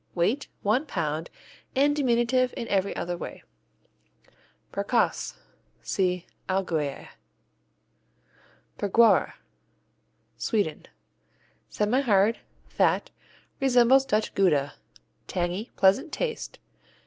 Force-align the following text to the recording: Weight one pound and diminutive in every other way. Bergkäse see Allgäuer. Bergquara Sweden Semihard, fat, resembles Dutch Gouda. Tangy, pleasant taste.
Weight 0.15 0.47
one 0.63 0.83
pound 0.87 1.29
and 1.75 1.95
diminutive 1.95 2.55
in 2.57 2.67
every 2.69 2.95
other 2.95 3.15
way. 3.15 3.43
Bergkäse 4.73 5.35
see 5.83 6.25
Allgäuer. 6.49 7.09
Bergquara 8.79 9.33
Sweden 10.37 10.87
Semihard, 11.69 12.37
fat, 12.67 13.11
resembles 13.59 14.03
Dutch 14.03 14.33
Gouda. 14.33 14.73
Tangy, 15.27 15.69
pleasant 15.75 16.11
taste. 16.11 16.57